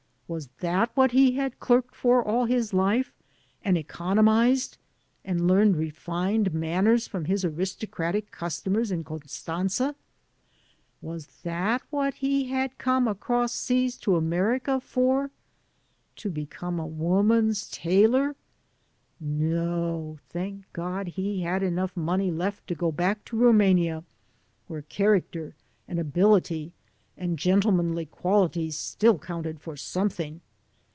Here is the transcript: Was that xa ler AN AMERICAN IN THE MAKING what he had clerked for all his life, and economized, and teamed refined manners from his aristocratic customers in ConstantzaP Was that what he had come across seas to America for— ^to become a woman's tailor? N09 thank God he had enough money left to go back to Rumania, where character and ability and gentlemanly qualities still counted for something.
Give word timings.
Was 0.33 0.47
that 0.61 0.95
xa 0.95 0.97
ler 0.97 1.03
AN 1.03 1.09
AMERICAN 1.09 1.11
IN 1.11 1.11
THE 1.11 1.11
MAKING 1.11 1.11
what 1.11 1.11
he 1.41 1.43
had 1.43 1.59
clerked 1.59 1.95
for 1.95 2.23
all 2.23 2.45
his 2.45 2.73
life, 2.73 3.13
and 3.65 3.77
economized, 3.77 4.77
and 5.25 5.39
teamed 5.41 5.75
refined 5.75 6.53
manners 6.53 7.05
from 7.05 7.25
his 7.25 7.43
aristocratic 7.43 8.31
customers 8.31 8.91
in 8.91 9.03
ConstantzaP 9.03 9.97
Was 11.01 11.27
that 11.43 11.81
what 11.89 12.13
he 12.13 12.47
had 12.47 12.77
come 12.77 13.09
across 13.09 13.51
seas 13.51 13.97
to 13.97 14.15
America 14.15 14.79
for— 14.79 15.31
^to 16.15 16.33
become 16.33 16.79
a 16.79 16.87
woman's 16.87 17.69
tailor? 17.69 18.37
N09 19.21 20.19
thank 20.29 20.71
God 20.71 21.07
he 21.07 21.41
had 21.41 21.61
enough 21.61 21.97
money 21.97 22.31
left 22.31 22.65
to 22.67 22.75
go 22.75 22.89
back 22.93 23.25
to 23.25 23.35
Rumania, 23.35 24.05
where 24.67 24.83
character 24.83 25.55
and 25.89 25.99
ability 25.99 26.71
and 27.17 27.37
gentlemanly 27.37 28.05
qualities 28.05 28.75
still 28.75 29.19
counted 29.19 29.59
for 29.59 29.75
something. 29.77 30.41